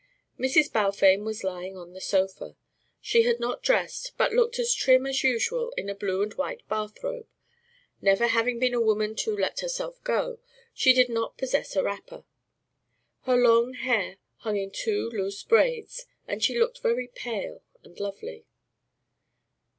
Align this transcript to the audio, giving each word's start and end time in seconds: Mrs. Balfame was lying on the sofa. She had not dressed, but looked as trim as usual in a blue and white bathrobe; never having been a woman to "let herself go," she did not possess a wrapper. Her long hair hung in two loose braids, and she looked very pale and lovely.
Mrs. 0.39 0.73
Balfame 0.73 1.21
was 1.21 1.43
lying 1.43 1.77
on 1.77 1.93
the 1.93 2.01
sofa. 2.01 2.55
She 3.01 3.21
had 3.21 3.39
not 3.39 3.61
dressed, 3.61 4.13
but 4.17 4.33
looked 4.33 4.57
as 4.57 4.73
trim 4.73 5.05
as 5.05 5.23
usual 5.23 5.71
in 5.77 5.89
a 5.89 5.93
blue 5.93 6.23
and 6.23 6.33
white 6.33 6.67
bathrobe; 6.67 7.27
never 8.01 8.25
having 8.25 8.57
been 8.57 8.73
a 8.73 8.81
woman 8.81 9.15
to 9.17 9.37
"let 9.37 9.59
herself 9.59 10.03
go," 10.03 10.39
she 10.73 10.91
did 10.91 11.07
not 11.07 11.37
possess 11.37 11.75
a 11.75 11.83
wrapper. 11.83 12.25
Her 13.25 13.37
long 13.37 13.75
hair 13.75 14.17
hung 14.37 14.57
in 14.57 14.71
two 14.71 15.07
loose 15.11 15.43
braids, 15.43 16.07
and 16.27 16.43
she 16.43 16.57
looked 16.57 16.79
very 16.81 17.07
pale 17.07 17.61
and 17.83 17.99
lovely. 17.99 18.47